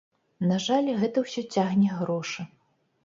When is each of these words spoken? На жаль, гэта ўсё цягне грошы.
На 0.51 0.55
жаль, 0.67 0.89
гэта 1.03 1.23
ўсё 1.25 1.41
цягне 1.57 1.91
грошы. 2.01 2.41